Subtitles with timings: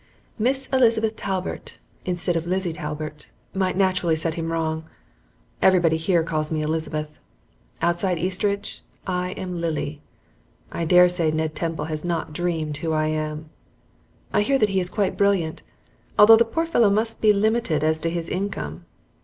[0.39, 4.89] Miss Elizabeth Talbert, instead of Lily Talbert, might naturally set him wrong.
[5.61, 7.19] Everybody here calls me Elizabeth.
[7.83, 10.01] Outside Eastridge I am Lily.
[10.71, 13.51] I dare say Ned Temple has not dreamed who I am.
[14.33, 15.61] I hear that he is quite brilliant,
[16.17, 18.85] although the poor fellow must be limited as to his income.